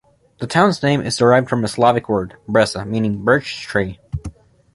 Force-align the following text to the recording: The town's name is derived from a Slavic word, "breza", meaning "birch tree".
The 0.39 0.47
town's 0.47 0.81
name 0.81 1.01
is 1.01 1.17
derived 1.17 1.47
from 1.47 1.63
a 1.63 1.67
Slavic 1.67 2.09
word, 2.09 2.35
"breza", 2.47 2.83
meaning 2.87 3.23
"birch 3.23 3.61
tree". 3.61 3.99